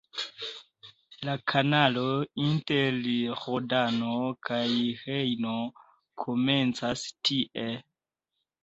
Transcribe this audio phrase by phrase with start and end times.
[1.27, 2.05] La kanalo
[2.45, 2.97] inter
[3.43, 4.17] Rodano
[4.51, 4.65] kaj
[5.05, 5.55] Rejno
[6.25, 7.71] komencas tie.